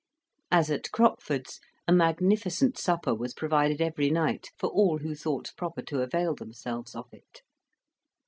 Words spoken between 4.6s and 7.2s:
all who thought proper to avail themselves of